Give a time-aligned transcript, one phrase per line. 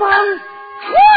[0.00, 1.13] 我我